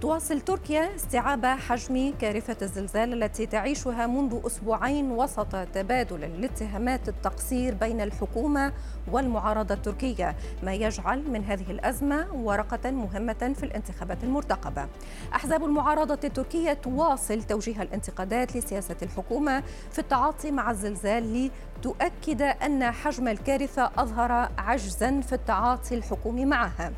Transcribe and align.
تواصل 0.00 0.40
تركيا 0.40 0.94
استيعاب 0.94 1.46
حجم 1.46 2.14
كارثة 2.20 2.56
الزلزال 2.64 3.22
التي 3.22 3.46
تعيشها 3.46 4.06
منذ 4.06 4.40
أسبوعين 4.46 5.10
وسط 5.10 5.56
تبادل 5.74 6.24
الاتهامات 6.24 7.08
التقصير 7.08 7.74
بين 7.74 8.00
الحكومة 8.00 8.72
والمعارضة 9.12 9.74
التركية 9.74 10.36
ما 10.62 10.74
يجعل 10.74 11.30
من 11.30 11.44
هذه 11.44 11.70
الأزمة 11.70 12.26
ورقة 12.34 12.90
مهمة 12.90 13.54
في 13.56 13.62
الانتخابات 13.62 14.24
المرتقبة. 14.24 14.86
أحزاب 15.34 15.64
المعارضة 15.64 16.18
التركية 16.24 16.72
تواصل 16.72 17.42
توجيه 17.42 17.82
الانتقادات 17.82 18.56
لسياسة 18.56 18.96
الحكومة 19.02 19.62
في 19.92 19.98
التعاطي 19.98 20.50
مع 20.50 20.70
الزلزال 20.70 21.50
لتؤكد 21.78 22.42
أن 22.42 22.90
حجم 22.90 23.28
الكارثة 23.28 23.90
أظهر 23.98 24.48
عجزا 24.58 25.20
في 25.20 25.32
التعاطي 25.32 25.94
الحكومي 25.94 26.44
معها. 26.44 26.92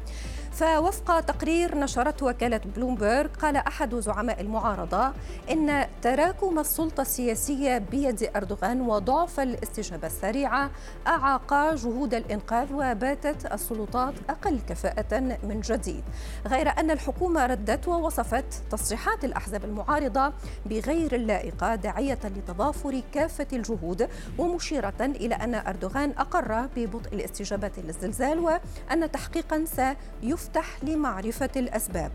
فوفق 0.58 1.20
تقرير 1.20 1.78
نشرته 1.78 2.26
وكالة 2.26 2.60
بلومبرغ 2.76 3.26
قال 3.26 3.56
أحد 3.56 3.94
زعماء 3.94 4.40
المعارضة 4.40 5.12
إن 5.50 5.86
تراكم 6.02 6.58
السلطة 6.58 7.00
السياسية 7.00 7.78
بيد 7.78 8.30
أردوغان 8.36 8.80
وضعف 8.80 9.40
الاستجابة 9.40 10.06
السريعة 10.06 10.70
أعاق 11.06 11.74
جهود 11.74 12.14
الإنقاذ 12.14 12.72
وباتت 12.72 13.52
السلطات 13.52 14.14
أقل 14.30 14.60
كفاءة 14.68 15.20
من 15.20 15.60
جديد. 15.60 16.04
غير 16.46 16.68
أن 16.78 16.90
الحكومة 16.90 17.46
ردت 17.46 17.88
ووصفت 17.88 18.62
تصريحات 18.70 19.24
الأحزاب 19.24 19.64
المعارضة 19.64 20.32
بغير 20.66 21.14
اللائقة 21.14 21.74
داعية 21.74 22.18
لتضافر 22.24 23.02
كافة 23.12 23.46
الجهود 23.52 24.08
ومشيرة 24.38 25.00
إلى 25.00 25.34
أن 25.34 25.54
أردوغان 25.54 26.10
أقر 26.10 26.68
ببطء 26.76 27.14
الاستجابة 27.14 27.72
للزلزال 27.78 28.38
وأن 28.38 29.10
تحقيقا 29.12 29.64
سيفتح 29.64 30.47
يفتح 30.48 30.84
لمعرفة 30.84 31.50
الأسباب. 31.56 32.12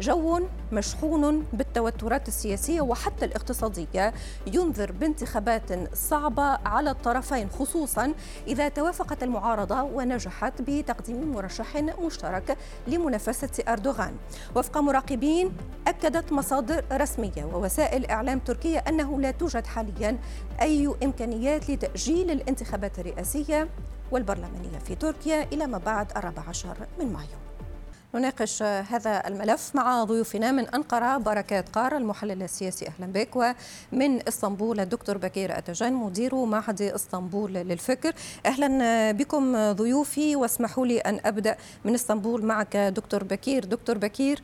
جو 0.00 0.40
مشحون 0.72 1.46
بالتوترات 1.52 2.28
السياسية 2.28 2.80
وحتى 2.80 3.24
الاقتصادية 3.24 4.14
ينذر 4.46 4.92
بانتخابات 4.92 5.96
صعبة 5.96 6.42
على 6.42 6.90
الطرفين 6.90 7.50
خصوصا 7.50 8.12
إذا 8.46 8.68
توافقت 8.68 9.22
المعارضة 9.22 9.82
ونجحت 9.82 10.62
بتقديم 10.62 11.32
مرشح 11.32 11.76
مشترك 11.76 12.56
لمنافسة 12.86 13.64
أردوغان. 13.68 14.14
وفق 14.56 14.78
مراقبين 14.78 15.52
أكدت 15.86 16.32
مصادر 16.32 16.84
رسمية 16.92 17.44
ووسائل 17.44 18.06
إعلام 18.06 18.38
تركية 18.38 18.78
أنه 18.78 19.20
لا 19.20 19.30
توجد 19.30 19.66
حاليا 19.66 20.18
أي 20.62 20.94
إمكانيات 21.02 21.70
لتأجيل 21.70 22.30
الانتخابات 22.30 22.98
الرئاسية 22.98 23.68
والبرلمانية 24.10 24.78
في 24.84 24.94
تركيا 24.94 25.42
إلى 25.42 25.66
ما 25.66 25.78
بعد 25.78 26.12
الرابع 26.16 26.42
عشر 26.48 26.76
من 26.98 27.12
مايو. 27.12 27.49
نناقش 28.14 28.62
هذا 28.62 29.22
الملف 29.26 29.70
مع 29.74 30.04
ضيوفنا 30.04 30.52
من 30.52 30.68
أنقرة 30.68 31.16
بركات 31.18 31.68
قار 31.68 31.96
المحلل 31.96 32.42
السياسي 32.42 32.86
أهلا 32.88 33.12
بك 33.12 33.36
ومن 33.36 34.28
إسطنبول 34.28 34.80
الدكتور 34.80 35.18
بكير 35.18 35.58
أتجان 35.58 35.92
مدير 35.92 36.44
معهد 36.44 36.82
إسطنبول 36.82 37.52
للفكر. 37.52 38.12
أهلا 38.46 39.12
بكم 39.12 39.72
ضيوفي 39.72 40.36
واسمحوا 40.36 40.86
لي 40.86 40.98
أن 40.98 41.20
أبدأ 41.24 41.56
من 41.84 41.94
إسطنبول 41.94 42.44
معك 42.44 42.76
دكتور 42.76 43.24
بكير. 43.24 43.64
دكتور 43.64 43.98
بكير 43.98 44.42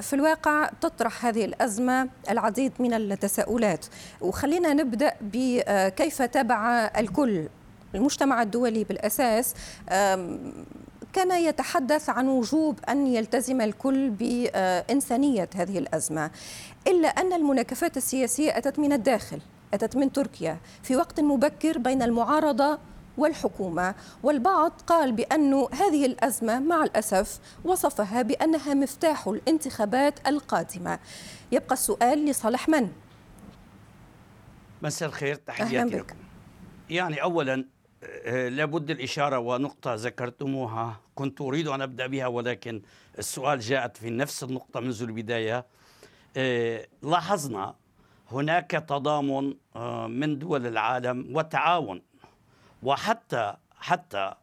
في 0.00 0.12
الواقع 0.12 0.70
تطرح 0.80 1.26
هذه 1.26 1.44
الأزمة 1.44 2.08
العديد 2.30 2.72
من 2.78 2.94
التساؤلات 2.94 3.86
وخلينا 4.20 4.72
نبدأ 4.72 5.12
بكيف 5.20 6.22
تابع 6.22 6.90
الكل 6.98 7.48
المجتمع 7.94 8.42
الدولي 8.42 8.84
بالأساس 8.84 9.54
كان 11.12 11.44
يتحدث 11.44 12.08
عن 12.10 12.28
وجوب 12.28 12.78
أن 12.88 13.06
يلتزم 13.06 13.60
الكل 13.60 14.10
بإنسانية 14.10 15.50
هذه 15.54 15.78
الأزمة 15.78 16.30
إلا 16.86 17.08
أن 17.08 17.32
المناكفات 17.32 17.96
السياسية 17.96 18.58
أتت 18.58 18.78
من 18.78 18.92
الداخل 18.92 19.40
أتت 19.74 19.96
من 19.96 20.12
تركيا 20.12 20.58
في 20.82 20.96
وقت 20.96 21.20
مبكر 21.20 21.78
بين 21.78 22.02
المعارضة 22.02 22.78
والحكومة. 23.18 23.94
والبعض 24.22 24.72
قال 24.86 25.12
بأن 25.12 25.66
هذه 25.72 26.06
الأزمة 26.06 26.58
مع 26.58 26.84
الأسف 26.84 27.38
وصفها 27.64 28.22
بأنها 28.22 28.74
مفتاح 28.74 29.28
الانتخابات 29.28 30.28
القادمة. 30.28 30.98
يبقى 31.52 31.72
السؤال 31.72 32.26
لصالح 32.26 32.68
من؟ 32.68 32.88
مساء 34.82 35.08
الخير 35.08 35.34
تحياتي 35.34 35.96
لكم. 35.96 36.16
يعني 36.90 37.22
اولا 37.22 37.54
آه، 37.54 37.64
لابد 38.48 38.90
الإشارة 38.90 39.38
ونقطة 39.38 39.94
ذكرتموها 39.94 41.00
كنت 41.14 41.40
أريد 41.40 41.68
أن 41.68 41.82
أبدأ 41.82 42.06
بها 42.06 42.26
ولكن 42.26 42.82
السؤال 43.18 43.60
جاءت 43.60 43.96
في 43.96 44.10
نفس 44.10 44.42
النقطة 44.44 44.80
منذ 44.80 45.02
البداية. 45.02 45.66
آه، 46.36 46.86
لاحظنا 47.02 47.74
هناك 48.32 48.70
تضامن 48.70 49.54
آه، 49.76 50.06
من 50.06 50.38
دول 50.38 50.66
العالم 50.66 51.36
وتعاون. 51.36 52.02
وحتى 52.82 53.54
حتى 53.80 54.34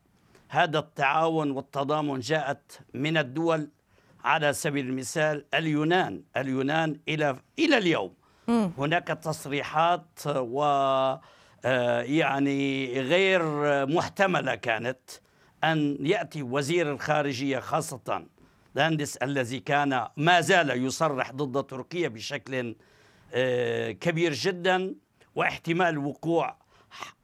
هذا 0.50 0.80
التعاون 0.80 1.52
والتضامن 1.52 2.20
جاءت 2.20 2.80
من 2.94 3.18
الدول 3.18 3.70
على 4.24 4.54
سبيل 4.54 4.86
المثال 4.88 5.46
اليونان. 5.54 6.24
اليونان 6.38 7.00
إلى 7.08 7.38
إلى 7.60 7.78
اليوم. 7.78 8.14
هناك 8.78 9.08
تصريحات 9.08 10.28
و 10.28 10.64
آه، 10.64 11.22
يعني 12.04 12.94
غير 13.02 13.42
محتملة 13.86 14.56
كانت 14.56 15.00
أن 15.64 15.98
يأتي 16.00 16.44
وزير 16.44 16.92
الخارجية 16.92 17.60
خاصة 17.60 18.26
لاندس 18.76 19.18
الذي 19.18 19.60
كان 19.60 20.08
ما 20.18 20.42
زال 20.42 20.86
يصرح 20.86 21.32
ضد 21.32 21.64
تركيا 21.64 22.08
بشكل 22.08 22.76
آه، 23.34 23.92
كبير 23.92 24.34
جدا 24.34 24.96
واحتمال 25.36 25.98
وقوع 25.98 26.58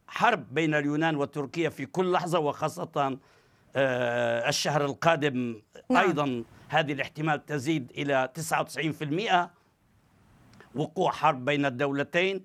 حرب 0.08 0.54
بين 0.54 0.76
اليونان 0.76 1.16
وتركيا 1.16 1.70
في 1.70 1.86
كل 1.86 2.12
لحظة 2.12 2.40
وخاصة 2.40 3.18
آه، 3.76 4.50
الشهر 4.50 4.86
القادم 4.86 5.62
نعم. 5.90 6.08
أيضا 6.08 6.44
هذه 6.70 6.94
الاحتمال 6.94 7.46
تزيد 7.46 7.92
إلى 7.98 8.30
99% 8.36 9.50
وقوع 10.76 11.12
حرب 11.12 11.46
بين 11.46 11.66
الدولتين 11.66 12.36
آه، 12.36 12.42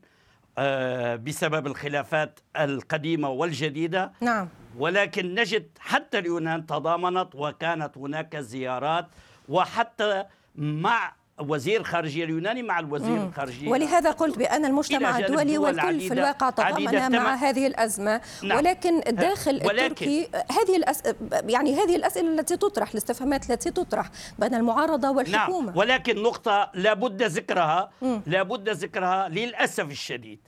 بسبب 1.17 1.67
الخلافات 1.67 2.41
القديمة 2.57 3.29
والجديدة. 3.29 4.13
نعم. 4.21 4.49
ولكن 4.79 5.35
نجد 5.35 5.69
حتى 5.81 6.19
اليونان 6.19 6.67
تضامنت 6.67 7.35
وكانت 7.35 7.99
هناك 7.99 8.37
زيارات 8.37 9.07
وحتى 9.49 10.25
مع 10.55 11.13
وزير 11.41 11.83
خارجية 11.83 12.25
اليوناني 12.25 12.63
مع 12.63 12.79
الوزير 12.79 13.11
مم. 13.11 13.27
الخارجية 13.29 13.69
ولهذا 13.69 14.11
قلت 14.11 14.39
بأن 14.39 14.65
المجتمع 14.65 15.19
الدولي 15.19 15.59
والكل 15.59 16.01
في 16.01 16.13
الواقع 16.13 16.51
تضامن 16.51 17.13
مع 17.13 17.35
هذه 17.35 17.67
الأزمة 17.67 18.21
نعم. 18.43 18.59
ولكن 18.59 19.01
الداخل 19.07 19.55
ولكن 19.65 19.85
التركي 19.85 20.29
هذه 20.51 20.77
الأس... 20.77 21.03
يعني 21.33 21.75
هذه 21.75 21.97
الأسئلة 21.97 22.29
التي 22.29 22.57
تطرح 22.57 22.91
الاستفهامات 22.91 23.51
التي 23.51 23.71
تطرح 23.71 24.11
بين 24.39 24.55
المعارضة 24.55 25.11
والحكومة 25.11 25.67
نعم. 25.67 25.77
ولكن 25.77 26.23
نقطة 26.23 26.71
لابد 26.75 27.23
ذكرها 27.23 27.91
لابد 28.27 28.69
ذكرها 28.69 29.29
للأسف 29.29 29.91
الشديد 29.91 30.41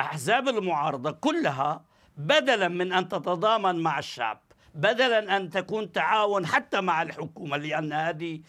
أحزاب 0.00 0.48
المعارضة 0.48 1.10
كلها 1.10 1.82
بدلا 2.16 2.68
من 2.68 2.92
أن 2.92 3.08
تتضامن 3.08 3.82
مع 3.82 3.98
الشعب 3.98 4.40
بدلا 4.74 5.36
أن 5.36 5.50
تكون 5.50 5.92
تعاون 5.92 6.46
حتى 6.46 6.80
مع 6.80 7.02
الحكومة 7.02 7.56
لأن 7.56 7.92
هذه 7.92 8.40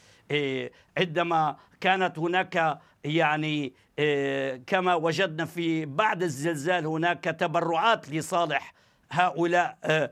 عندما 0.97 1.57
كانت 1.81 2.19
هناك 2.19 2.79
يعني 3.03 3.74
إيه، 4.00 4.62
كما 4.68 4.95
وجدنا 4.95 5.45
في 5.45 5.85
بعد 5.85 6.24
الزلزال 6.24 6.88
هناك 6.88 7.24
تبرعات 7.24 8.09
لصالح 8.09 8.74
هؤلاء 9.12 9.77
إيه، 9.85 10.12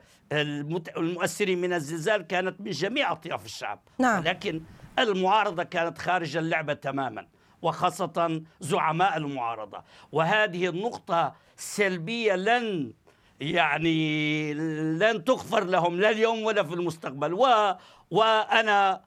المؤثرين 0.98 1.62
من 1.62 1.74
الزلزال 1.74 2.28
كانت 2.28 2.62
من 2.62 2.72
جميع 2.72 3.12
أطياف 3.12 3.46
الشعب. 3.46 3.80
نعم. 4.00 4.24
لكن 4.24 4.62
المعارضة 5.00 5.64
كانت 5.64 5.98
خارج 5.98 6.38
اللعبة 6.38 6.74
تماما 6.74 7.28
وخاصة 7.62 8.42
زعماء 8.60 9.18
المعارضة. 9.18 9.84
وهذه 10.12 10.70
النقطة 10.70 11.36
سلبية 11.58 12.36
لن 12.36 12.94
يعني 13.40 14.54
لن 14.94 15.24
تغفر 15.24 15.64
لهم 15.64 16.00
لا 16.00 16.10
اليوم 16.10 16.44
ولا 16.44 16.64
في 16.64 16.74
المستقبل. 16.74 17.34
و 17.34 17.76
وأنا 18.12 18.94
آه، 18.94 19.02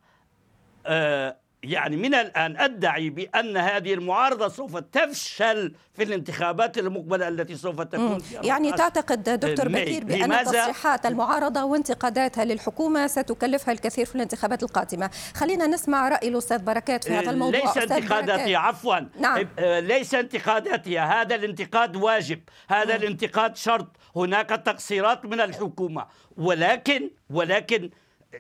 يعني 1.63 1.97
من 1.97 2.15
الآن 2.15 2.57
أدعي 2.57 3.11
بأن 3.11 3.57
هذه 3.57 3.95
المعارضة 3.95 4.49
سوف 4.49 4.77
تفشل 4.77 5.75
في 5.95 6.03
الانتخابات 6.03 6.79
المقبلة 6.79 7.29
التي 7.29 7.57
سوف 7.57 7.81
تكون 7.81 8.19
فيها 8.19 8.45
يعني 8.45 8.73
تعتقد 8.73 9.23
دكتور 9.23 9.69
بكير 9.69 10.05
بأن 10.05 10.45
تصريحات 10.45 11.07
المعارضة 11.07 11.65
وانتقاداتها 11.65 12.45
للحكومة 12.45 13.07
ستكلفها 13.07 13.73
الكثير 13.73 14.07
في 14.07 14.15
الانتخابات 14.15 14.63
القادمة. 14.63 15.11
خلينا 15.35 15.67
نسمع 15.67 16.09
رأي 16.09 16.29
الأستاذ 16.29 16.59
بركات 16.59 17.05
في 17.05 17.13
هذا 17.13 17.31
الموضوع. 17.31 17.61
ليس 17.61 17.77
انتقاداتي 17.79 18.57
عفوا. 18.57 18.99
نعم. 19.21 19.49
آه، 19.59 19.81
ليس 19.81 20.15
انتقاداتي. 20.15 20.99
هذا 20.99 21.35
الانتقاد 21.35 21.97
واجب. 21.97 22.41
هذا 22.69 22.97
م. 22.97 23.01
الانتقاد 23.01 23.57
شرط. 23.57 23.97
هناك 24.17 24.49
تقصيرات 24.49 25.25
من 25.25 25.41
الحكومة. 25.41 26.07
ولكن 26.37 27.11
ولكن 27.31 27.91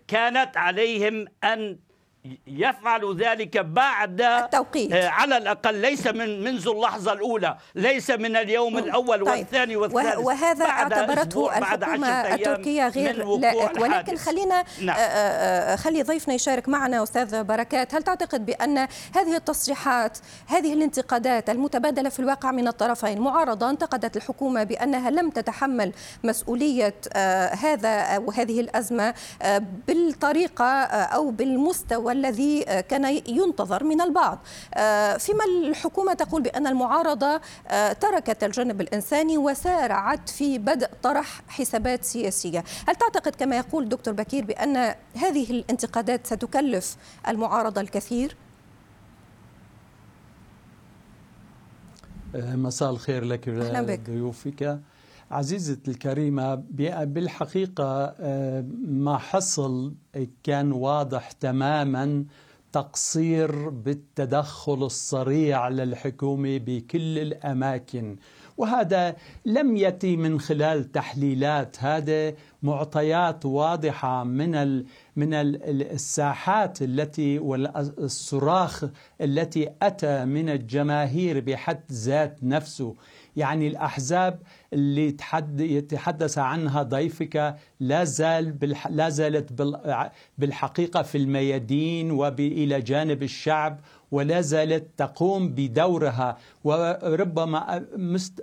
كانت 0.08 0.56
عليهم 0.56 1.26
أن 1.44 1.78
يفعل 2.46 3.16
ذلك 3.16 3.58
بعد 3.58 4.20
التوقيت. 4.20 4.92
آه، 4.92 5.08
على 5.08 5.36
الأقل 5.36 5.74
ليس 5.74 6.06
من 6.06 6.44
منذ 6.44 6.68
اللحظة 6.68 7.12
الأولى 7.12 7.56
ليس 7.74 8.10
من 8.10 8.36
اليوم 8.36 8.78
الأول 8.78 9.24
طيب. 9.24 9.28
والثاني 9.28 9.76
والثالث 9.76 10.18
وهذا 10.18 10.64
اعتبرته 10.64 11.58
الحكومة 11.58 12.34
التركية 12.34 12.88
غير 12.88 13.38
لائق 13.38 13.82
ولكن 13.82 14.16
خلينا 14.16 14.64
نعم. 14.82 14.96
آه، 14.98 15.00
آه، 15.00 15.76
خلي 15.76 16.02
ضيفنا 16.02 16.34
يشارك 16.34 16.68
معنا 16.68 17.02
أستاذ 17.02 17.44
بركات. 17.44 17.94
هل 17.94 18.02
تعتقد 18.02 18.46
بأن 18.46 18.78
هذه 19.14 19.36
التصريحات 19.36 20.18
هذه 20.46 20.72
الانتقادات 20.72 21.50
المتبادلة 21.50 22.08
في 22.08 22.20
الواقع 22.20 22.50
من 22.50 22.68
الطرفين 22.68 23.20
معارضة 23.20 23.70
انتقدت 23.70 24.16
الحكومة 24.16 24.64
بأنها 24.64 25.10
لم 25.10 25.30
تتحمل 25.30 25.92
مسؤولية 26.24 26.94
هذا 27.62 28.18
وهذه 28.18 28.60
الأزمة 28.60 29.14
بالطريقة 29.86 30.82
أو 30.92 31.30
بالمستوى 31.30 32.17
الذي 32.18 32.64
كان 32.64 33.04
ينتظر 33.28 33.84
من 33.84 34.00
البعض. 34.00 34.38
آه، 34.74 35.16
فيما 35.16 35.44
الحكومة 35.44 36.14
تقول 36.14 36.42
بأن 36.42 36.66
المعارضة 36.66 37.40
آه، 37.68 37.92
تركت 37.92 38.44
الجانب 38.44 38.80
الإنساني 38.80 39.38
وسارعت 39.38 40.28
في 40.28 40.58
بدء 40.58 40.88
طرح 41.02 41.42
حسابات 41.48 42.04
سياسية. 42.04 42.64
هل 42.88 42.94
تعتقد 42.94 43.34
كما 43.34 43.56
يقول 43.56 43.88
دكتور 43.88 44.14
بكير 44.14 44.44
بأن 44.44 44.76
هذه 45.14 45.50
الانتقادات 45.50 46.26
ستكلف 46.26 46.96
المعارضة 47.28 47.80
الكثير؟ 47.80 48.36
مساء 52.34 52.90
الخير 52.90 53.24
لك 53.24 53.48
ضيوفك. 54.10 54.80
عزيزتي 55.30 55.90
الكريمة 55.90 56.54
بالحقيقة 57.04 58.14
آه، 58.20 58.64
ما 58.86 59.18
حصل 59.18 59.94
كان 60.42 60.72
واضح 60.72 61.32
تماما 61.32 62.24
تقصير 62.72 63.68
بالتدخل 63.68 64.84
الصريع 64.86 65.68
للحكومة 65.68 66.58
بكل 66.58 67.18
الأماكن. 67.18 68.16
وهذا 68.58 69.16
لم 69.46 69.76
يأتي 69.76 70.16
من 70.16 70.40
خلال 70.40 70.92
تحليلات 70.92 71.76
هذا 71.80 72.34
معطيات 72.62 73.46
واضحة 73.46 74.24
من 74.24 74.84
من 75.16 75.34
الساحات 75.34 76.82
التي 76.82 77.38
والصراخ 77.38 78.84
التي 79.20 79.68
أتى 79.82 80.24
من 80.24 80.48
الجماهير 80.48 81.40
بحد 81.40 81.80
ذات 81.92 82.38
نفسه. 82.42 82.94
يعني 83.36 83.68
الأحزاب 83.68 84.42
اللي 84.72 85.16
يتحدث 85.58 86.38
عنها 86.38 86.82
ضيفك 86.82 87.56
لا 87.80 88.04
زال 88.04 88.76
لا 88.90 89.08
زالت 89.08 89.52
بالحقيقة 90.38 91.02
في 91.02 91.18
الميادين 91.18 92.10
وإلى 92.10 92.80
جانب 92.80 93.22
الشعب 93.22 93.80
ولا 94.10 94.40
زالت 94.40 94.86
تقوم 94.96 95.48
بدورها. 95.48 96.36
وربما 96.64 97.84
مست 97.96 98.42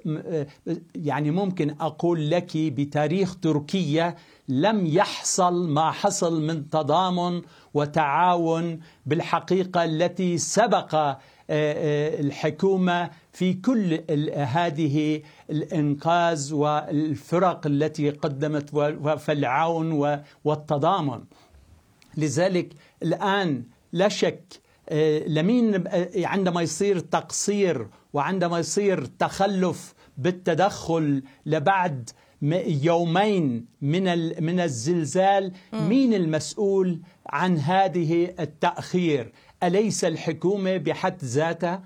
يعني 0.95 1.31
ممكن 1.31 1.75
أقول 1.81 2.29
لك 2.29 2.57
بتاريخ 2.57 3.35
تركيا 3.39 4.15
لم 4.49 4.85
يحصل 4.85 5.67
ما 5.69 5.91
حصل 5.91 6.41
من 6.41 6.69
تضامن 6.69 7.41
وتعاون 7.73 8.79
بالحقيقة 9.05 9.83
التي 9.85 10.37
سبق 10.37 11.17
الحكومة 11.49 13.09
في 13.31 13.53
كل 13.53 14.01
هذه 14.35 15.21
الإنقاذ 15.49 16.53
والفرق 16.53 17.67
التي 17.67 18.09
قدمت 18.09 18.73
والعون 18.73 20.19
والتضامن. 20.43 21.23
لذلك 22.17 22.73
الآن 23.03 23.63
لا 23.93 24.07
شك 24.07 24.43
آه، 24.43 24.64
لمين 25.27 25.87
آه، 25.87 26.09
عندما 26.15 26.61
يصير 26.61 26.99
تقصير 26.99 27.87
وعندما 28.13 28.59
يصير 28.59 29.05
تخلف 29.05 29.93
بالتدخل 30.17 31.23
لبعد 31.45 32.09
يومين 32.67 33.65
من 33.81 34.03
من 34.43 34.59
الزلزال 34.59 35.51
مين 35.73 36.13
المسؤول 36.13 37.01
عن 37.27 37.57
هذه 37.57 38.33
التأخير؟ 38.39 39.31
أليس 39.63 40.05
الحكومة 40.05 40.77
بحد 40.77 41.23
ذاتها؟ 41.23 41.83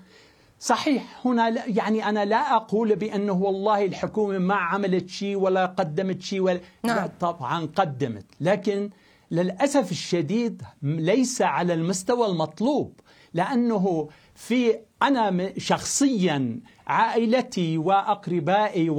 صحيح 0.60 1.20
هنا 1.24 1.66
يعني 1.66 2.08
أنا 2.08 2.24
لا 2.24 2.56
أقول 2.56 2.96
بأنه 2.96 3.32
والله 3.32 3.84
الحكومة 3.84 4.38
ما 4.38 4.54
عملت 4.54 5.08
شيء 5.08 5.36
ولا 5.36 5.66
قدمت 5.66 6.22
شيء 6.22 6.40
ولا 6.40 6.60
نعم. 6.84 7.08
طبعا 7.20 7.66
قدمت 7.66 8.24
لكن 8.40 8.90
للأسف 9.30 9.90
الشديد 9.90 10.62
ليس 10.82 11.42
على 11.42 11.74
المستوى 11.74 12.26
المطلوب 12.26 13.00
لأنه 13.34 14.08
في 14.34 14.78
أنا 15.02 15.52
شخصيا 15.58 16.60
عائلتي 16.90 17.78
وأقربائي 17.78 18.90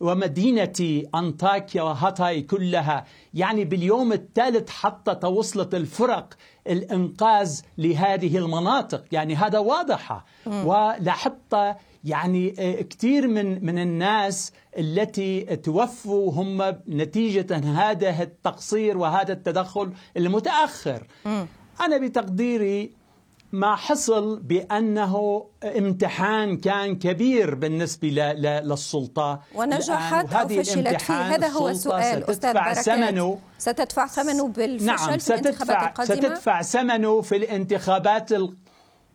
ومدينتي 0.00 1.08
أنطاكيا 1.14 1.82
وهاتاي 1.82 2.42
كلها. 2.42 3.04
يعني 3.34 3.64
باليوم 3.64 4.12
الثالث 4.12 4.70
حتى 4.70 5.14
توصلت 5.14 5.74
الفرق 5.74 6.34
الإنقاذ 6.66 7.60
لهذه 7.78 8.38
المناطق. 8.38 9.04
يعني 9.12 9.34
هذا 9.36 9.58
واضحة 9.58 10.24
ولحتى 10.46 11.74
يعني 12.04 12.54
آه، 12.58 12.82
كثير 12.82 13.28
من 13.28 13.64
من 13.66 13.78
الناس 13.78 14.52
التي 14.78 15.56
توفوا 15.56 16.32
هم 16.32 16.74
نتيجة 16.88 17.56
هذا 17.56 18.22
التقصير 18.22 18.98
وهذا 18.98 19.32
التدخل 19.32 19.92
المتأخر. 20.16 21.06
أنا 21.80 21.98
بتقديري 21.98 23.01
ما 23.52 23.76
حصل 23.76 24.40
بأنه 24.40 25.44
امتحان 25.64 26.56
كان 26.56 26.96
كبير 26.98 27.54
بالنسبة 27.54 28.08
للسلطة. 28.08 29.40
ونجحت 29.54 30.32
أو 30.32 30.48
فشلت 30.48 31.00
فيه 31.02 31.14
هذا 31.14 31.48
هو 31.48 31.68
السؤال 31.68 32.30
أستاذ 32.30 32.54
بركات. 32.54 32.78
ثمنه. 32.78 33.38
ستدفع 33.58 34.06
ثمنه 34.06 34.48
بالفشل 34.48 34.86
نعم 34.86 35.18
في 35.18 35.34
الانتخابات 35.34 35.82
القادمة؟ 35.88 36.16
ستدفع 36.16 36.62
ثمنه 36.62 37.20
في 37.20 37.36
الانتخابات 37.36 38.32
ال... 38.32 38.56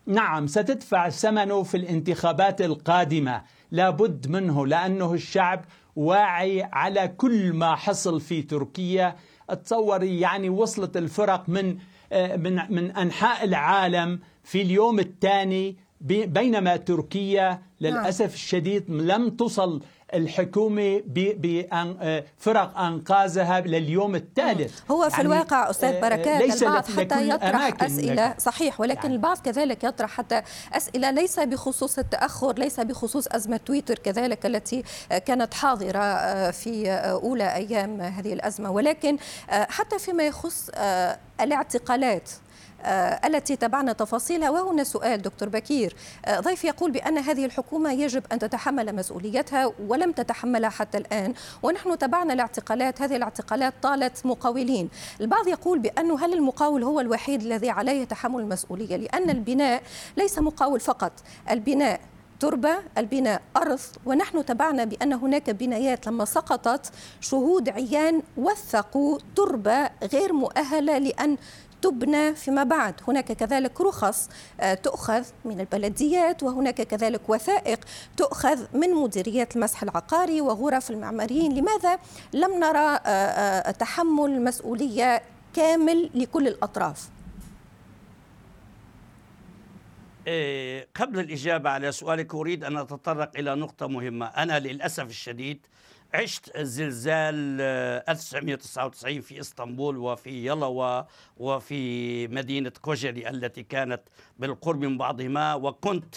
نعم 0.06 0.48
ستدفع 0.48 1.10
ثمنه 1.10 1.64
في 1.64 1.78
الانتخابات 1.78 2.62
القادمة. 2.62 3.42
لابد 3.72 4.28
منه 4.28 4.68
لأنه 4.68 5.14
الشعب 5.14 5.66
واعي 5.96 6.64
على 6.74 7.08
كل 7.08 7.54
ما 7.54 7.76
حصل 7.76 8.22
في 8.22 8.42
تركيا. 8.42 9.16
تصوري 9.64 10.20
يعني 10.20 10.50
وصلت 10.50 10.98
الفرق 10.98 11.44
من 11.50 11.78
آه، 12.12 12.36
من 12.36 12.56
من 12.70 12.92
أنحاء 12.92 13.44
العالم. 13.44 14.20
في 14.48 14.62
اليوم 14.62 15.00
الثاني 15.00 15.76
بينما 16.02 16.78
تركيا 16.78 17.50
نعم. 17.50 17.60
للأسف 17.82 18.34
الشديد 18.34 18.90
لم 18.90 19.30
تصل 19.30 19.82
الحكومة 20.14 21.02
بفرق 21.06 22.78
أنقاذها 22.78 23.60
لليوم 23.60 24.16
الثالث. 24.16 24.80
هو 24.92 25.10
في 25.10 25.10
يعني 25.10 25.22
الواقع 25.22 25.70
أستاذ 25.70 25.94
آه، 25.94 26.02
بركات 26.02 26.42
ليس 26.42 26.64
البعض 26.64 26.86
حتى 26.86 27.30
يطرح 27.30 27.84
أسئلة. 27.84 28.36
صحيح 28.38 28.80
ولكن 28.80 29.02
يعني. 29.02 29.16
البعض 29.16 29.38
كذلك 29.38 29.84
يطرح 29.84 30.10
حتى 30.10 30.42
أسئلة 30.74 31.12
ليس 31.12 31.40
بخصوص 31.40 32.00
التأخر 32.00 32.54
ليس 32.54 32.80
بخصوص 32.80 33.28
أزمة 33.28 33.58
تويتر 33.58 34.00
كذلك 34.00 34.46
التي 34.46 34.84
كانت 35.26 35.54
حاضرة 35.54 36.00
آه، 36.00 36.52
في 36.52 36.90
أولى 36.92 37.56
أيام 37.56 38.02
هذه 38.02 38.34
الأزمة. 38.34 38.72
ولكن 38.72 39.18
آه، 39.50 39.68
حتى 39.70 40.00
فيما 40.00 40.24
يخص 40.24 40.70
الاعتقالات 41.42 42.30
آه، 42.30 42.47
التي 42.86 43.56
تبعنا 43.56 43.94
تفاصيلها 43.94 44.50
وهنا 44.50 44.84
سؤال 44.84 45.22
دكتور 45.22 45.50
بكير. 45.50 45.96
آه، 46.26 46.40
ضيف 46.40 46.66
يقول 46.66 46.92
بأن 46.92 47.18
هذه 47.18 47.46
الحكومة 47.46 47.92
يجب 47.92 48.24
أن 48.32 48.40
تتحمل 48.40 48.96
مسؤوليتها 48.96 49.72
ولم 49.88 50.12
تتحملها 50.12 50.70
حتى 50.70 50.98
الآن 50.98 51.34
ونحن 51.64 51.98
تبعنا 51.98 52.34
الاعتقالات 52.34 53.02
هذه 53.02 53.16
الاعتقالات 53.16 53.74
طالت 53.82 54.26
مقاولين. 54.26 54.90
البعض 55.22 55.48
يقول 55.48 55.80
بأنه 55.80 56.26
هل 56.26 56.34
المقاول 56.34 56.84
هو 56.84 57.00
الوحيد 57.00 57.42
الذي 57.42 57.70
عليه 57.70 58.04
تحمل 58.04 58.40
المسؤولية؟ 58.40 58.96
لأن 58.96 59.30
البناء 59.30 59.84
ليس 60.18 60.40
مقاول 60.40 60.80
فقط. 60.80 61.12
البناء 61.52 62.00
تربة 62.40 62.78
البناء 62.98 63.42
أرض 63.58 63.80
ونحن 64.06 64.46
تبعنا 64.46 64.84
بأن 64.84 65.14
هناك 65.14 65.50
بنايات 65.50 66.08
لما 66.08 66.26
سقطت 66.26 66.92
شهود 67.22 67.70
عيان 67.70 68.22
وثقوا 68.38 69.18
تربة 69.36 69.90
غير 70.14 70.34
مؤهلة 70.34 70.98
لأن 70.98 71.38
تبنى 71.82 72.36
فيما 72.36 72.64
بعد. 72.64 73.02
هناك 73.08 73.32
كذلك 73.32 73.82
رخص 73.82 74.30
آه، 74.60 74.74
تؤخذ 74.74 75.26
من 75.46 75.60
البلديات 75.60 76.44
وهناك 76.44 76.82
كذلك 76.82 77.30
وثائق 77.30 77.86
تؤخذ 78.18 78.66
من 78.74 78.94
مديريات 78.94 79.56
المسح 79.56 79.84
العقاري 79.84 80.42
وغرف 80.42 80.92
المعماريين. 80.92 81.54
لماذا 81.54 82.00
لم 82.34 82.60
نرى 82.60 83.00
آه، 83.06 83.72
تحمل 83.72 84.44
مسؤولية 84.44 85.22
كامل 85.54 86.10
لكل 86.16 86.48
الأطراف؟ 86.48 87.10
إيه، 90.28 90.88
قبل 90.96 91.20
الإجابة 91.20 91.70
على 91.70 91.92
سؤالك 91.92 92.36
أريد 92.36 92.64
أن 92.64 92.78
أتطرق 92.78 93.32
إلى 93.38 93.56
نقطة 93.56 93.88
مهمة. 93.88 94.26
أنا 94.26 94.60
للأسف 94.60 95.04
الشديد 95.04 95.68
عشت 96.14 96.58
زلزال 96.58 97.62
1999 98.10 99.22
في 99.22 99.40
إسطنبول 99.40 99.98
وفي 99.98 100.48
يلوى 100.48 101.06
وفي 101.38 102.28
مدينة 102.28 102.72
كوجلي 102.82 103.30
التي 103.30 103.64
كانت 103.64 104.02
بالقرب 104.40 104.86
من 104.86 104.98
بعضهما 104.98 105.54
وكنت 105.56 106.16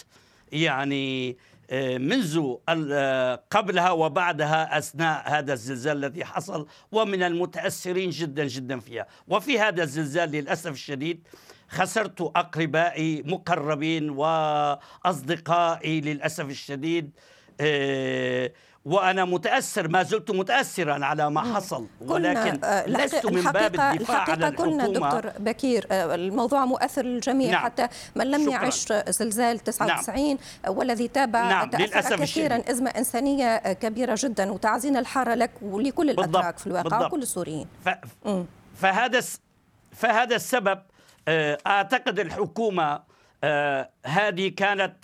يعني 0.51 1.37
آه، 1.69 1.97
منذ 1.97 2.55
آه، 2.69 3.43
قبلها 3.51 3.91
وبعدها 3.91 4.77
أثناء 4.77 5.29
هذا 5.29 5.53
الزلزال 5.53 5.97
الذي 5.97 6.25
حصل 6.25 6.67
ومن 6.91 7.23
المتأثرين 7.23 8.09
جدا 8.09 8.47
جدا 8.47 8.79
فيها. 8.79 9.07
وفي 9.27 9.59
هذا 9.59 9.83
الزلزال 9.83 10.31
للأسف 10.31 10.71
الشديد 10.71 11.27
خسرت 11.69 12.21
أقربائي 12.21 13.23
مقربين 13.25 14.09
وأصدقائي 14.09 16.01
للأسف 16.01 16.45
الشديد 16.45 17.11
آه، 17.61 18.51
وأنا 18.85 19.25
متأثر 19.25 19.87
ما 19.87 20.03
زلت 20.03 20.31
متاثرا 20.31 21.05
على 21.05 21.29
ما 21.29 21.55
حصل 21.55 21.87
ولكن 22.01 22.63
آه، 22.63 22.87
لست 22.87 23.25
من 23.25 23.41
باب 23.41 23.79
الدفاع 23.79 24.29
عن 24.29 24.43
الحكومة 24.43 24.87
دكتور 24.87 25.31
بكير 25.39 25.87
آه، 25.91 26.15
الموضوع 26.15 26.65
مؤثر 26.65 27.05
للجميع 27.05 27.51
نعم. 27.51 27.63
حتى 27.63 27.87
من 28.15 28.31
لم 28.31 28.41
شكرا. 28.41 28.51
يعش 28.51 28.93
زلزال 29.09 29.59
99 29.59 30.37
نعم. 30.63 30.77
والذي 30.77 31.07
تابع 31.07 31.49
نعم. 31.49 31.69
تاثر 31.69 32.17
كثيرا. 32.17 32.61
إزمة 32.69 32.89
إنسانية 32.89 33.57
كبيرة 33.57 34.15
جدا 34.19 34.51
وتعزينا 34.51 34.99
الحارة 34.99 35.33
لك 35.33 35.51
ولكل 35.61 36.09
الاتراك 36.09 36.57
في 36.57 36.67
الواقع 36.67 36.83
بالضبط. 36.83 37.05
وكل 37.07 37.21
السوريين 37.21 37.67
ف... 37.85 37.89
فهذا 38.75 39.21
فهذا 39.91 40.35
السبب 40.35 40.79
آه، 41.27 41.57
أعتقد 41.67 42.19
الحكومة 42.19 43.11
هذه 44.05 44.47
كانت 44.57 44.95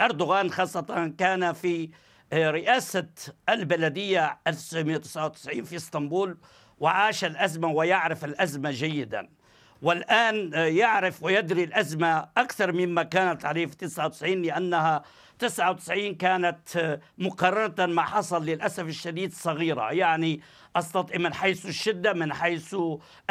أردوغان 0.00 0.50
خاصة 0.50 1.12
كان 1.18 1.52
في 1.52 1.84
آه، 1.84 1.88
رئاسة 2.32 3.08
البلدية 3.48 4.38
1999 4.46 5.64
في 5.64 5.76
إسطنبول 5.76 6.36
وعاش 6.78 7.24
الأزمة 7.24 7.68
ويعرف 7.68 8.24
الأزمة 8.24 8.70
جيدا. 8.70 9.28
والآن 9.82 10.54
آه، 10.54 10.64
يعرف 10.64 11.22
ويدري 11.22 11.64
الأزمة 11.64 12.28
أكثر 12.36 12.72
مما 12.72 13.02
كانت 13.02 13.44
عليه 13.44 13.66
في 13.66 13.76
99 13.76 14.42
لأنها 14.42 15.02
99 15.38 16.14
كانت 16.14 16.76
آه، 16.76 17.00
مقارنة 17.18 17.94
ما 17.94 18.02
حصل 18.02 18.44
للأسف 18.44 18.84
الشديد 18.84 19.32
صغيرة. 19.32 19.92
يعني 19.92 20.40
أستطيع 20.76 21.18
من 21.18 21.34
حيث 21.34 21.66
الشدة 21.66 22.12
من 22.12 22.32
حيث 22.32 22.76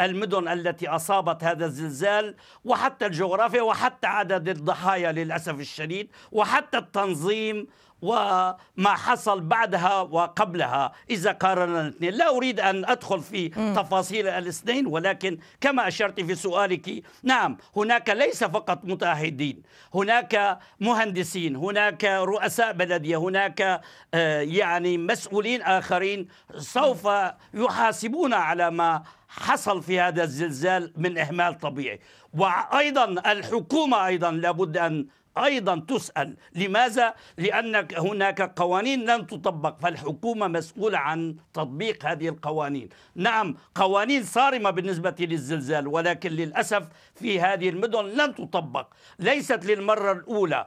المدن 0.00 0.48
التي 0.48 0.88
أصابت 0.88 1.44
هذا 1.44 1.66
الزلزال 1.66 2.34
وحتى 2.64 3.06
الجغرافيا 3.06 3.62
وحتى 3.62 4.06
عدد 4.06 4.48
الضحايا 4.48 5.12
للأسف 5.12 5.60
الشديد 5.60 6.10
وحتى 6.32 6.78
التنظيم 6.78 7.66
وما 8.02 8.94
حصل 8.94 9.40
بعدها 9.40 10.00
وقبلها. 10.00 10.92
إذا 11.10 11.32
قارنا 11.32 11.80
الاثنين. 11.80 12.14
لا 12.14 12.36
أريد 12.36 12.60
أن 12.60 12.84
أدخل 12.84 13.20
في 13.20 13.48
تفاصيل 13.48 14.28
الاثنين 14.28 14.86
ولكن 14.86 15.38
كما 15.60 15.88
أشرت 15.88 16.20
في 16.20 16.34
سؤالك 16.34 17.02
نعم 17.22 17.56
هناك 17.76 18.10
ليس 18.10 18.44
فقط 18.44 18.84
متعهدين 18.84 19.62
هناك 19.94 20.58
مهندسين 20.80 21.56
هناك 21.56 22.04
رؤساء 22.04 22.72
بلدية 22.72 23.16
هناك 23.16 23.80
آه، 24.14 24.40
يعني 24.40 24.98
مسؤولين 24.98 25.62
آخرين 25.62 26.28
سوف 26.58 27.08
يحاسبون 27.54 28.34
على 28.34 28.70
ما 28.70 29.02
حصل 29.40 29.82
في 29.82 30.00
هذا 30.00 30.24
الزلزال 30.24 30.92
من 30.96 31.18
إهمال 31.18 31.58
طبيعي. 31.58 32.00
وأيضا 32.34 33.04
الحكومة 33.04 34.06
أيضا 34.06 34.30
لابد 34.30 34.76
أن 34.76 35.06
أيضا 35.38 35.76
تسأل. 35.88 36.36
لماذا؟ 36.54 37.14
لأن 37.38 37.88
هناك 37.96 38.60
قوانين 38.60 39.10
لن 39.10 39.26
تطبق 39.26 39.78
فالحكومة 39.80 40.48
مسؤولة 40.48 40.98
عن 40.98 41.36
تطبيق 41.54 42.06
هذه 42.06 42.28
القوانين. 42.28 42.88
نعم 43.14 43.56
قوانين 43.74 44.24
صارمة 44.24 44.70
بالنسبة 44.70 45.14
للزلزال 45.20 45.88
ولكن 45.88 46.30
للأسف 46.30 46.88
في 47.14 47.40
هذه 47.40 47.68
المدن 47.68 48.04
لن 48.04 48.34
تطبق. 48.34 48.86
ليست 49.18 49.64
للمرة 49.64 50.12
الأولى 50.12 50.66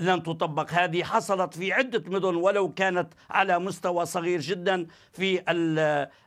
لن 0.00 0.22
تطبق. 0.22 0.70
هذه 0.72 1.02
حصلت 1.02 1.54
في 1.54 1.72
عدة 1.72 2.02
مدن 2.06 2.34
ولو 2.34 2.72
كانت 2.72 3.14
على 3.30 3.58
مستوى 3.58 4.06
صغير 4.06 4.40
جدا 4.40 4.86
في 5.12 5.42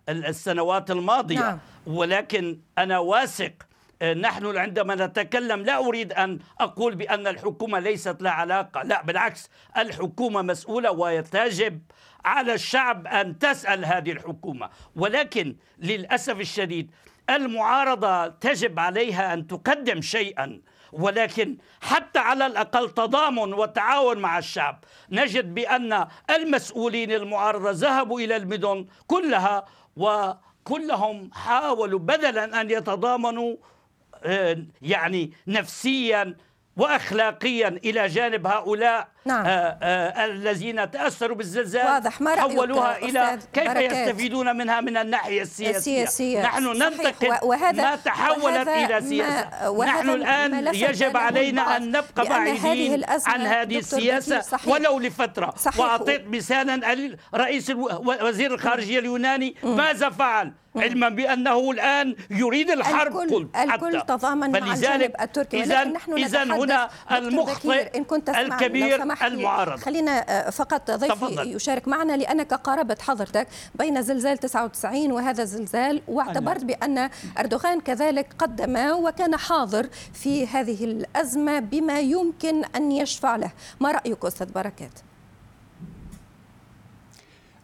السنوات 0.09 0.91
الماضية. 0.91 1.39
نعم. 1.39 1.59
ولكن 1.87 2.59
أنا 2.77 2.99
واثق 2.99 3.53
آه، 4.01 4.13
نحن 4.13 4.57
عندما 4.57 4.95
نتكلم 4.95 5.61
لا 5.61 5.77
أريد 5.77 6.13
أن 6.13 6.39
أقول 6.59 6.95
بأن 6.95 7.27
الحكومة 7.27 7.79
ليست 7.79 8.21
لها 8.21 8.31
علاقة. 8.31 8.83
لا 8.83 9.01
بالعكس 9.01 9.49
الحكومة 9.77 10.41
مسؤولة 10.41 10.91
ويتجب 10.91 11.81
على 12.25 12.53
الشعب 12.53 13.07
أن 13.07 13.39
تسأل 13.39 13.85
هذه 13.85 14.11
الحكومة. 14.11 14.69
ولكن 14.95 15.55
للأسف 15.79 16.39
الشديد 16.39 16.91
المعارضة 17.29 18.27
تجب 18.27 18.79
عليها 18.79 19.33
أن 19.33 19.47
تقدم 19.47 20.01
شيئا. 20.01 20.61
ولكن 20.93 21.57
حتى 21.81 22.19
على 22.19 22.45
الأقل 22.45 22.89
تضامن 22.89 23.53
وتعاون 23.53 24.17
مع 24.17 24.37
الشعب. 24.37 24.83
نجد 25.11 25.53
بأن 25.53 26.07
المسؤولين 26.29 27.11
المعارضة 27.11 27.71
ذهبوا 27.71 28.19
إلى 28.19 28.35
المدن 28.35 28.85
كلها 29.07 29.65
وكلهم 29.97 31.31
حاولوا 31.33 31.99
بدلا 31.99 32.61
أن 32.61 32.71
يتضامنوا 32.71 33.55
آه، 34.23 34.65
يعني 34.81 35.31
نفسيا 35.47 36.37
واخلاقيا 36.77 37.67
إلى 37.67 38.07
جانب 38.07 38.47
هؤلاء. 38.47 39.12
نعم. 39.25 39.45
آآ 39.45 39.51
آه، 39.51 39.77
آآ 39.83 40.23
آه، 40.23 40.25
الذين 40.25 40.91
تأثروا 40.91 41.37
بالزلزال 41.37 41.85
واضح. 41.85 42.21
ما 42.21 42.35
حولوها 42.35 42.97
إلى 42.97 43.39
كيف 43.53 43.67
بركات. 43.67 43.91
يستفيدون 43.91 44.55
منها 44.55 44.81
من 44.81 44.97
الناحية 44.97 45.41
السياسية, 45.41 46.03
السياسية. 46.03 46.41
نحن 46.41 46.63
ننتقد 46.63 47.39
وهذا 47.43 47.83
ما 47.83 47.95
تحولت 47.95 48.43
وهذا 48.43 48.85
إلى 48.85 49.01
سياسة. 49.09 49.83
نحن 49.85 50.09
الآن 50.09 50.75
يجب 50.75 51.17
علينا 51.17 51.77
أن 51.77 51.87
نبقى 51.91 52.29
بعيدين 52.29 53.03
عن 53.25 53.41
هذه 53.41 53.77
السياسة. 53.77 54.43
ولو 54.67 54.99
لفترة. 54.99 55.53
صحيح. 55.57 55.79
وأعطيت 55.79 56.27
مثالا 56.27 56.95
رئيس 57.35 57.71
وزير 58.23 58.53
الخارجية 58.53 58.99
اليوناني 58.99 59.55
ماذا 59.63 60.09
فعل؟ 60.09 60.53
علما 60.75 61.09
بأنه 61.09 61.71
الآن 61.71 62.15
يريد 62.29 62.69
الحرب 62.69 63.17
الكل 63.17 63.35
قلت 63.35 63.55
الكل 63.55 63.99
حتى 63.99 64.07
تضامن 64.07 64.51
مع 64.51 64.73
الجانب 64.73 65.11
التركي. 65.21 65.63
اذا 65.63 65.93
اذا 66.17 66.43
هنا 66.43 66.89
المخطئ 67.11 67.97
إن 67.97 68.03
كنت 68.03 68.29
الكبير 68.29 69.12
المعارض 69.21 69.79
خلينا 69.79 70.11
آه، 70.11 70.49
فقط 70.49 70.91
ضيفي 70.91 71.13
تفضل. 71.15 71.55
يشارك 71.55 71.87
معنا 71.87 72.17
لأنك 72.17 72.53
قاربت 72.53 73.01
حضرتك 73.01 73.47
بين 73.75 74.01
زلزال 74.01 74.37
99 74.37 75.11
وهذا 75.11 75.43
الزلزال 75.43 76.01
واعتبرت 76.07 76.63
بأن 76.63 77.09
أردوغان 77.39 77.79
كذلك 77.79 78.33
قدم 78.39 78.75
وكان 79.03 79.37
حاضر 79.37 79.89
في 80.13 80.47
هذه 80.47 80.83
الأزمة 80.85 81.59
بما 81.59 81.99
يمكن 81.99 82.63
أن 82.65 82.91
يشفع 82.91 83.35
له. 83.35 83.51
ما 83.79 83.91
رأيك 83.91 84.25
أستاذ 84.25 84.51
بركات؟ 84.51 84.99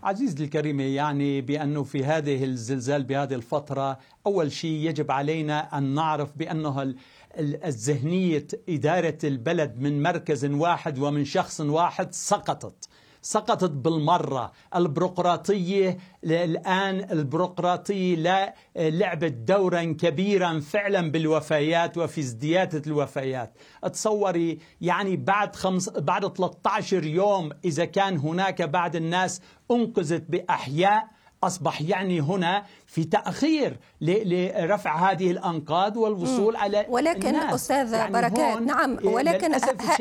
عزيزي 0.03 0.43
الكريم 0.43 0.79
يعني 0.79 1.41
بأنه 1.41 1.83
في 1.83 2.05
هذه 2.05 2.43
الزلزال 2.43 3.03
بهذه 3.03 3.33
الفترة 3.33 3.99
أول 4.27 4.51
شيء 4.51 4.71
يجب 4.71 5.11
علينا 5.11 5.77
أن 5.77 5.83
نعرف 5.95 6.29
بأنه 6.37 6.93
الذهنية 7.37 8.47
إدارة 8.69 9.17
البلد 9.23 9.75
من 9.77 10.03
مركز 10.03 10.45
واحد 10.45 10.99
ومن 10.99 11.25
شخص 11.25 11.61
واحد 11.61 12.13
سقطت. 12.13 12.89
سقطت 13.21 13.71
بالمرة. 13.71 14.51
البيروقراطية 14.75 15.97
الآن 16.23 17.11
البيروقراطية 17.11 18.15
لا 18.15 18.55
لعبت 18.75 19.31
دورا 19.33 19.83
كبيرا 19.83 20.59
فعلا 20.59 21.11
بالوفيات 21.11 21.97
وفي 21.97 22.21
ازدياد 22.21 22.87
الوفيات. 22.87 23.53
تصوري 23.93 24.59
يعني 24.81 25.15
بعد 25.15 25.55
خمس 25.55 25.89
بعد 25.89 26.37
13 26.37 27.05
يوم 27.05 27.49
إذا 27.65 27.85
كان 27.85 28.17
هناك 28.17 28.61
بعض 28.61 28.95
الناس 28.95 29.41
أنقذت 29.71 30.23
بأحياء 30.29 31.18
أصبح 31.43 31.81
يعني 31.81 32.21
هنا 32.21 32.63
في 32.87 33.03
تأخير 33.03 33.77
لرفع 34.01 35.11
هذه 35.11 35.31
الأنقاض 35.31 35.97
والوصول 35.97 36.53
م. 36.53 36.57
على 36.57 36.85
ولكن 36.89 37.27
الناس. 37.27 37.53
أستاذ 37.53 37.93
يعني 37.93 38.13
بركات 38.13 38.61
نعم 38.61 38.97
ولكن 39.03 39.53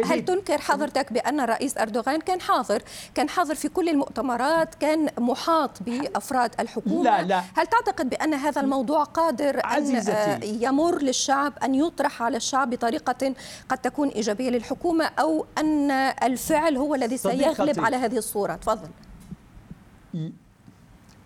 هل 0.04 0.24
تنكر 0.24 0.58
حضرتك 0.58 1.12
بأن 1.12 1.40
الرئيس 1.40 1.78
أردوغان 1.78 2.20
كان 2.20 2.40
حاضر؟ 2.40 2.82
كان 3.14 3.28
حاضر 3.28 3.54
في 3.54 3.68
كل 3.68 3.88
المؤتمرات 3.88 4.74
كان 4.74 5.08
محاط 5.18 5.70
بأفراد 5.82 6.50
الحكومة؟ 6.60 7.02
لا 7.04 7.22
لا. 7.22 7.42
هل 7.54 7.66
تعتقد 7.66 8.10
بأن 8.10 8.34
هذا 8.34 8.60
الموضوع 8.60 9.04
قادر 9.04 9.60
عزيزتي. 9.66 10.12
أن 10.12 10.40
يمر 10.44 11.02
للشعب 11.02 11.52
أن 11.62 11.74
يطرح 11.74 12.22
على 12.22 12.36
الشعب 12.36 12.70
بطريقة 12.70 13.34
قد 13.68 13.78
تكون 13.78 14.08
إيجابية 14.08 14.50
للحكومة 14.50 15.04
أو 15.04 15.46
أن 15.58 15.90
الفعل 15.90 16.76
هو 16.76 16.94
الذي 16.94 17.16
سيغلب 17.16 17.80
على 17.80 17.96
هذه 17.96 18.16
الصورة؟ 18.16 18.54
تفضل. 18.54 18.88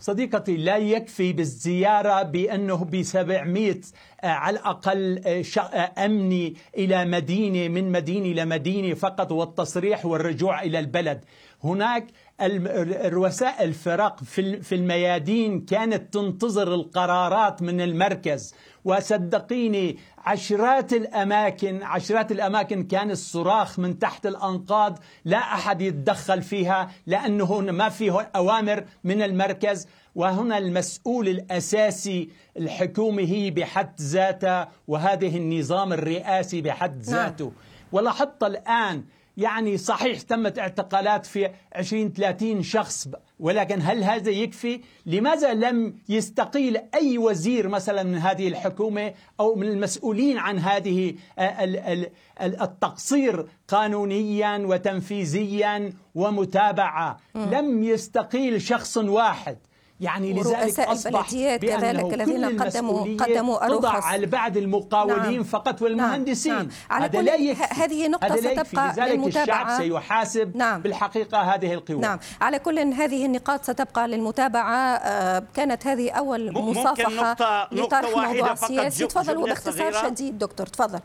صديقتي 0.02 0.56
لا 0.56 0.76
يكفي 0.76 1.32
بالزيارة 1.32 2.22
بأنه 2.22 2.84
ب 2.84 3.02
700 3.02 3.80
آه، 4.24 4.26
على 4.26 4.58
الأقل 4.58 5.22
آه، 5.26 5.44
آه، 5.58 6.04
أمني 6.04 6.54
إلى 6.76 7.04
مدينة 7.04 7.68
من 7.68 7.92
مدينة 7.92 8.26
إلى 8.26 8.44
مدينة 8.44 8.94
فقط 8.94 9.32
والتصريح 9.32 10.06
والرجوع 10.06 10.62
إلى 10.62 10.78
البلد. 10.78 11.24
هناك 11.64 12.06
الرؤساء 12.46 13.64
الفرق 13.64 14.24
في 14.62 14.74
الميادين 14.74 15.60
كانت 15.60 16.14
تنتظر 16.14 16.74
القرارات 16.74 17.62
من 17.62 17.80
المركز. 17.80 18.54
وصدقيني 18.84 19.98
عشرات 20.18 20.92
الأماكن 20.92 21.82
عشرات 21.82 22.32
الأماكن 22.32 22.84
كان 22.84 23.10
الصراخ 23.10 23.78
من 23.78 23.98
تحت 23.98 24.26
الأنقاض. 24.26 24.98
لا 25.24 25.38
أحد 25.38 25.80
يتدخل 25.82 26.42
فيها 26.42 26.90
لأنه 27.06 27.60
ما 27.60 27.88
فيه 27.88 28.30
أوامر 28.36 28.84
من 29.04 29.22
المركز. 29.22 29.88
وهنا 30.14 30.58
المسؤول 30.58 31.28
الأساسي 31.28 32.28
الحكومة 32.56 33.22
هي 33.22 33.50
بحد 33.50 34.00
ذاتها 34.00 34.68
وهذه 34.88 35.36
النظام 35.36 35.92
الرئاسي 35.92 36.60
بحد 36.60 36.96
نعم. 36.96 37.16
ذاته. 37.16 37.52
ولاحظت 37.92 38.42
الآن 38.42 39.04
يعني 39.36 39.76
صحيح 39.78 40.20
تمت 40.20 40.58
اعتقالات 40.58 41.26
في 41.26 41.50
20 41.72 42.12
30 42.12 42.62
شخص 42.62 43.08
ولكن 43.40 43.78
هل 43.82 44.04
هذا 44.04 44.30
يكفي؟ 44.30 44.80
لماذا 45.06 45.54
لم 45.54 45.94
يستقيل 46.08 46.78
أي 46.94 47.18
وزير 47.18 47.68
مثلا 47.68 48.02
من 48.02 48.18
هذه 48.18 48.48
الحكومة 48.48 49.14
أو 49.40 49.54
من 49.54 49.66
المسؤولين 49.66 50.38
عن 50.38 50.58
هذه 50.58 51.14
التقصير 52.42 53.46
قانونيا 53.68 54.58
وتنفيذيا 54.58 55.92
ومتابعة، 56.14 57.20
لم 57.34 57.84
يستقيل 57.84 58.62
شخص 58.62 58.96
واحد. 58.96 59.58
يعني 60.02 60.32
لذلك 60.32 60.80
أصبح 60.80 61.30
كذلك 61.30 62.14
الذين 62.14 62.60
قدموا 62.60 63.16
قدموا 63.16 63.66
الرخص 63.66 64.04
على 64.04 64.26
بعض 64.26 64.56
المقاولين 64.56 65.32
نعم. 65.32 65.42
فقط 65.42 65.82
والمهندسين. 65.82 66.54
نعم. 66.54 66.68
على 66.90 67.04
هذا 67.04 67.22
لا 67.22 67.34
يكفي. 67.34 67.82
هذه 67.82 68.08
نقطة 68.08 68.36
ستبقى 68.36 68.92
لذلك 68.92 69.12
للمتابعة. 69.12 69.62
الشعب 69.62 69.82
سيحاسب 69.82 70.56
نعم. 70.56 70.80
بالحقيقة 70.82 71.38
هذه 71.38 71.72
القوى. 71.74 71.98
نعم. 71.98 72.18
على 72.40 72.58
كل 72.58 72.78
هذه 72.78 73.26
النقاط 73.26 73.64
ستبقى 73.64 74.08
للمتابعة. 74.08 74.96
آه، 74.96 75.42
كانت 75.54 75.86
هذه 75.86 76.10
أول 76.10 76.52
مصافحة 76.52 77.68
لطرح 77.72 78.26
موضوع 78.26 78.54
سياسي 78.54 79.06
تفضل 79.06 79.36
وباختصار 79.36 79.92
شديد 79.92 80.38
دكتور 80.38 80.66
تفضل. 80.66 81.00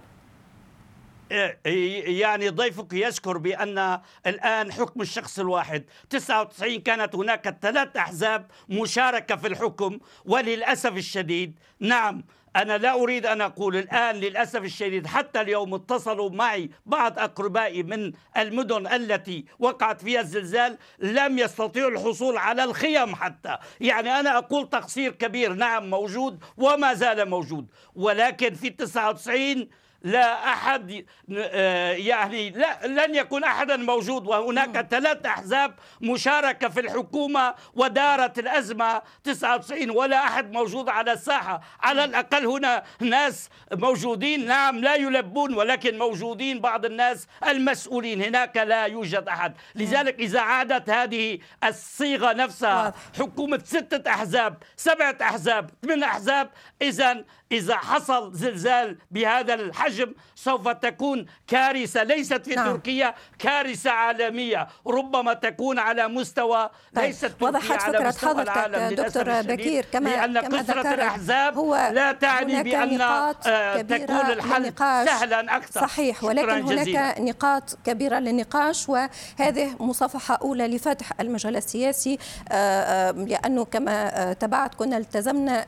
يعني 2.22 2.50
ضيفك 2.50 2.94
يذكر 2.94 3.38
بأن 3.38 4.00
الآن 4.28 4.72
حكم 4.72 5.02
الشخص 5.02 5.40
الواحد. 5.40 5.84
99 6.10 6.82
كانت 6.82 7.16
هناك 7.16 7.58
ثلاث 7.62 7.98
أحزاب 7.98 8.52
مشاركة 8.70 9.36
في 9.36 9.48
الحكم 9.48 10.00
وللأسف 10.26 10.98
الشديد 10.98 11.60
نعم 11.80 12.24
أنا 12.56 12.78
لا 12.78 12.94
أريد 12.94 13.26
أن 13.26 13.42
أقول 13.42 13.76
الآن 13.78 14.16
للأسف 14.16 14.64
الشديد 14.64 15.08
حتى 15.08 15.42
اليوم 15.42 15.74
اتصلوا 15.74 16.30
معي 16.30 16.70
بعض 16.86 17.20
أقربائي 17.20 17.84
من 17.84 18.12
المدن 18.38 18.88
التي 18.88 19.46
وقعت 19.60 20.02
فيها 20.02 20.22
الزلزال 20.22 20.78
لم 21.00 21.40
يستطيعوا 21.40 21.92
الحصول 21.92 22.38
على 22.38 22.64
الخيم 22.64 23.16
حتى. 23.16 23.58
يعني 23.82 24.10
أنا 24.10 24.38
أقول 24.38 24.70
تقصير 24.70 25.12
كبير 25.12 25.54
نعم 25.54 25.90
موجود 25.90 26.44
وما 26.58 26.94
زال 26.94 27.30
موجود. 27.30 27.68
ولكن 27.96 28.54
في 28.54 28.70
99 28.70 29.70
لا 30.04 30.54
أحد 30.54 31.06
آه، 31.38 31.92
يعني 31.92 32.50
لا 32.50 32.88
لن 32.88 33.16
يكون 33.16 33.44
أحدا 33.44 33.78
موجود. 33.78 34.28
وهناك 34.28 34.88
ثلاث 34.90 35.26
أحزاب 35.26 35.74
مشاركة 36.02 36.70
في 36.70 36.80
الحكومة 36.80 37.54
ودارت 37.76 38.40
الأزمة 38.40 39.02
99 39.24 39.90
ولا 39.90 40.24
أحد 40.24 40.52
موجود 40.52 40.90
على 40.90 41.14
الساحة. 41.14 41.62
على 41.80 42.04
الأقل 42.04 42.46
هنا 42.46 42.84
ناس 43.00 43.50
موجودين. 43.74 44.46
نعم 44.46 44.80
لا 44.80 44.96
يلبون 44.96 45.54
ولكن 45.54 45.98
موجودين 45.98 46.60
بعض 46.60 46.86
الناس 46.86 47.28
المسؤولين. 47.48 48.22
هناك 48.22 48.58
لا 48.58 48.86
يوجد 48.86 49.28
أحد. 49.28 49.54
لذلك 49.76 50.20
إذا 50.20 50.40
عادت 50.40 50.90
هذه 50.90 51.40
الصيغة 51.64 52.34
نفسها 52.34 52.94
حكومة 53.20 53.62
ستة 53.66 54.12
أحزاب 54.12 54.58
سبعة 54.76 55.18
أحزاب 55.22 55.70
ثمان 55.84 56.04
أحزاب 56.04 56.50
إذا 56.82 57.24
إذا 57.52 57.78
حصل 57.78 58.34
زلزال 58.34 58.98
بهذا 59.12 59.54
الحجم 59.54 59.87
سوف 60.36 60.68
تكون 60.68 61.26
كارثة 61.48 62.04
ليست 62.04 62.46
في 62.46 62.56
نعم. 62.56 62.66
تركيا 62.66 63.14
كارثة 63.40 63.92
عالمية 63.92 64.68
ربما 64.88 65.34
تكون 65.34 65.80
على 65.80 66.08
مستوى 66.08 66.70
طيب. 66.96 67.06
ليست 67.06 67.34
وضحت 67.42 67.82
على 67.82 68.12
فكرة 68.12 68.42
العالم 68.42 68.96
دكتور 68.96 69.42
بكير 69.42 69.86
كما 69.94 70.10
لأن 70.10 70.40
كما 70.40 70.62
كثرة 70.62 70.94
الأحزاب 70.94 71.58
هو 71.58 71.92
لا 71.94 72.12
تعني 72.12 72.64
بأن 72.64 73.02
آه، 73.02 73.82
تكون 73.82 74.32
الحل 74.32 74.74
سهلا 74.78 75.58
أكثر 75.58 75.82
صحيح 75.82 76.24
ولكن 76.24 76.50
هناك 76.50 76.80
جزيلا. 76.80 77.22
نقاط 77.22 77.78
كبيرة 77.86 78.20
للنقاش 78.20 78.90
وهذه 78.90 79.76
مصافحة 79.80 80.40
أولى 80.42 80.68
لفتح 80.68 81.12
المجال 81.20 81.56
السياسي 81.56 82.18
آه، 82.50 82.54
آه، 82.54 83.12
لأنه 83.12 83.66
كما 83.66 84.34
تبعت 84.34 84.76
كنا 84.76 84.98
التزمنا 84.98 85.66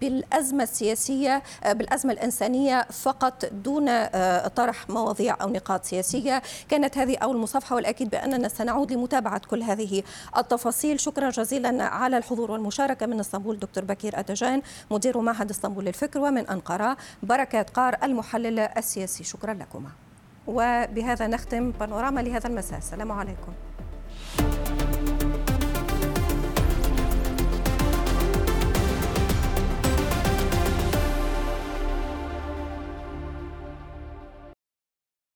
بالأزمة 0.00 0.62
السياسية 0.62 1.42
بالأزمة 1.66 2.12
الإنسانية 2.12 2.82
فقط 2.82 3.44
دون 3.62 3.88
آه، 3.88 4.48
طرح 4.48 4.90
مواضيع 4.90 5.36
أو 5.42 5.48
نقاط 5.48 5.84
سياسية. 5.84 6.42
كانت 6.68 6.98
هذه 6.98 7.16
أول 7.16 7.36
مصافحة 7.36 7.76
والأكيد 7.76 8.10
بأننا 8.10 8.48
سنعود 8.48 8.92
لمتابعة 8.92 9.40
كل 9.50 9.62
هذه 9.62 10.02
التفاصيل. 10.36 11.00
شكرا 11.00 11.30
جزيلا 11.30 11.84
على 11.84 12.18
الحضور 12.18 12.50
والمشاركة 12.50 13.06
من 13.06 13.20
إسطنبول 13.20 13.58
دكتور 13.58 13.84
بكير 13.84 14.20
أتجان 14.20 14.62
مدير 14.90 15.20
معهد 15.20 15.50
إسطنبول 15.50 15.84
للفكر 15.84 16.20
ومن 16.20 16.48
أنقرة 16.48 16.96
بركات 17.22 17.70
قار 17.70 17.96
المحلل 18.02 18.58
السياسي. 18.58 19.24
شكرا 19.24 19.54
لكما. 19.54 19.90
وبهذا 20.46 21.26
نختم 21.26 21.70
بانوراما 21.70 22.20
لهذا 22.20 22.46
المساء. 22.46 22.78
السلام 22.78 23.12
عليكم. 23.12 23.52